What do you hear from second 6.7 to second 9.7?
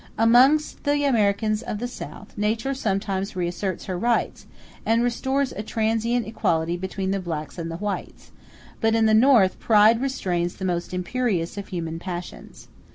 between the blacks and the whites; but in the North